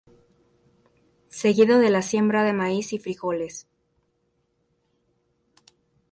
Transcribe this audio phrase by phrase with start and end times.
[1.29, 3.67] Seguido de la siembra de maíz y frijoles.